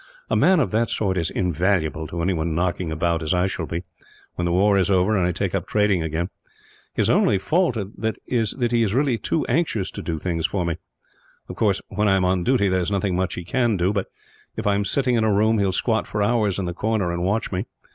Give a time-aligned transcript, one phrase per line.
[0.31, 3.83] A man of that sort is invaluable to anyone knocking about as I shall be,
[4.33, 6.31] when the war is over and I take up trading again.
[6.95, 7.85] His only fault is
[8.55, 10.77] that he is really too anxious to do things for me.
[11.47, 14.07] Of course, when I am on duty there is nothing much he can do; but
[14.55, 17.11] if I am sitting in a room, he will squat for hours in the corner
[17.11, 17.67] and watch me.